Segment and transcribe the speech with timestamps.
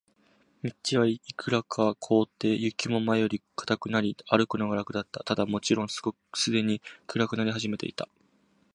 [0.63, 5.23] 道はいくらか凍って、雪も前よりは固くなり、歩くのが楽だった。
[5.23, 6.01] ただ、もちろんす
[6.49, 8.09] でに暗くなり始めていた。